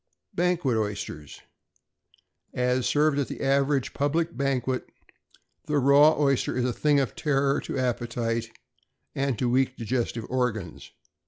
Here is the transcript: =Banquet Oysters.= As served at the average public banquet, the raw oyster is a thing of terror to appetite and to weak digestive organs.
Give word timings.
=Banquet 0.33 0.77
Oysters.= 0.77 1.41
As 2.55 2.87
served 2.87 3.19
at 3.19 3.27
the 3.27 3.39
average 3.41 3.93
public 3.93 4.35
banquet, 4.35 4.89
the 5.67 5.77
raw 5.77 6.19
oyster 6.19 6.57
is 6.57 6.65
a 6.65 6.73
thing 6.73 6.99
of 6.99 7.15
terror 7.15 7.61
to 7.61 7.77
appetite 7.77 8.49
and 9.13 9.37
to 9.37 9.47
weak 9.47 9.77
digestive 9.77 10.25
organs. 10.27 10.89